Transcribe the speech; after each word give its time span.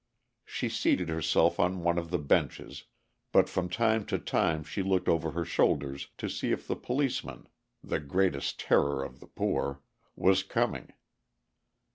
She 0.45 0.67
seated 0.67 1.09
herself 1.09 1.59
on 1.59 1.83
one 1.83 1.99
of 1.99 2.09
the 2.09 2.17
benches, 2.17 2.85
but 3.31 3.47
from 3.47 3.69
time 3.69 4.03
to 4.07 4.17
time 4.17 4.63
she 4.63 4.81
looked 4.81 5.07
over 5.07 5.29
her 5.29 5.45
shoulder 5.45 5.95
to 6.17 6.27
see 6.27 6.51
if 6.51 6.67
the 6.67 6.75
policeman 6.75 7.47
(the 7.83 7.99
greatest 7.99 8.59
terror 8.59 9.03
of 9.03 9.19
the 9.19 9.27
poor) 9.27 9.83
was 10.15 10.41
coming. 10.41 10.93